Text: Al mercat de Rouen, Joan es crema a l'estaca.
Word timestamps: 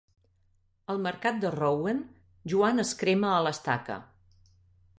Al 0.93 1.01
mercat 1.03 1.37
de 1.43 1.51
Rouen, 1.57 2.01
Joan 2.53 2.85
es 2.85 2.97
crema 3.03 3.29
a 3.35 3.45
l'estaca. 3.49 3.99